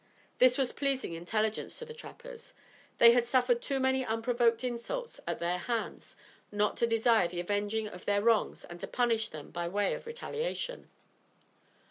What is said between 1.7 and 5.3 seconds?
to the trappers. They had suffered too many unprovoked insults